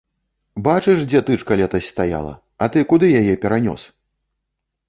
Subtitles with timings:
[0.67, 2.33] Бачыш, дзе тычка летась стаяла,
[2.67, 3.89] а ты куды яе перанёс!